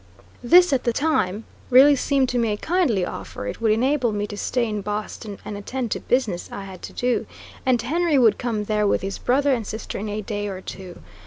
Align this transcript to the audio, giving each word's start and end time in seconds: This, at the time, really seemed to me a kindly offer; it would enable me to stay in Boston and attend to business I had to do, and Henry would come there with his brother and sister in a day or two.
This, 0.43 0.73
at 0.73 0.83
the 0.83 0.93
time, 0.93 1.43
really 1.69 1.95
seemed 1.95 2.27
to 2.29 2.39
me 2.39 2.51
a 2.51 2.57
kindly 2.57 3.05
offer; 3.05 3.45
it 3.45 3.61
would 3.61 3.71
enable 3.71 4.11
me 4.11 4.25
to 4.25 4.35
stay 4.35 4.67
in 4.67 4.81
Boston 4.81 5.37
and 5.45 5.55
attend 5.55 5.91
to 5.91 5.99
business 5.99 6.49
I 6.51 6.63
had 6.63 6.81
to 6.81 6.93
do, 6.93 7.27
and 7.67 7.79
Henry 7.79 8.17
would 8.17 8.39
come 8.39 8.63
there 8.63 8.87
with 8.87 9.03
his 9.03 9.19
brother 9.19 9.53
and 9.53 9.61
sister 9.67 9.99
in 9.99 10.09
a 10.09 10.23
day 10.23 10.47
or 10.47 10.59
two. 10.59 11.03